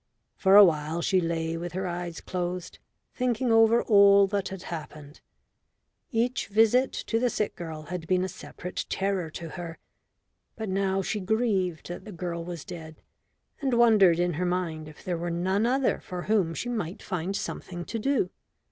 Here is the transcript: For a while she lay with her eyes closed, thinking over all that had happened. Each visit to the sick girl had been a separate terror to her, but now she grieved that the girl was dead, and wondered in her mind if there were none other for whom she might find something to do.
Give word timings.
For 0.35 0.55
a 0.55 0.65
while 0.65 1.03
she 1.03 1.21
lay 1.21 1.55
with 1.57 1.73
her 1.73 1.85
eyes 1.85 2.21
closed, 2.21 2.79
thinking 3.13 3.51
over 3.51 3.83
all 3.83 4.25
that 4.25 4.49
had 4.49 4.63
happened. 4.63 5.21
Each 6.09 6.47
visit 6.47 6.91
to 6.91 7.19
the 7.19 7.29
sick 7.29 7.55
girl 7.55 7.83
had 7.83 8.07
been 8.07 8.23
a 8.23 8.27
separate 8.27 8.87
terror 8.89 9.29
to 9.29 9.49
her, 9.49 9.77
but 10.55 10.69
now 10.69 11.03
she 11.03 11.19
grieved 11.19 11.89
that 11.89 12.05
the 12.05 12.11
girl 12.11 12.43
was 12.43 12.65
dead, 12.65 13.03
and 13.61 13.75
wondered 13.75 14.17
in 14.17 14.33
her 14.33 14.45
mind 14.47 14.87
if 14.87 15.03
there 15.03 15.19
were 15.19 15.29
none 15.29 15.67
other 15.67 15.99
for 15.99 16.23
whom 16.23 16.55
she 16.55 16.67
might 16.69 17.03
find 17.03 17.35
something 17.35 17.85
to 17.85 17.99
do. 17.99 18.31